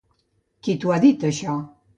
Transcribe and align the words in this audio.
Qui 0.65 0.75
t'ho 0.85 0.95
ha 0.95 0.99
dit, 1.05 1.29
això? 1.33 1.61